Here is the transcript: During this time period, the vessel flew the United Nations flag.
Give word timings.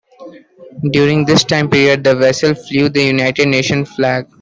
During 0.89 1.25
this 1.25 1.43
time 1.43 1.69
period, 1.69 2.03
the 2.03 2.15
vessel 2.15 2.55
flew 2.55 2.89
the 2.89 3.03
United 3.03 3.47
Nations 3.47 3.87
flag. 3.95 4.25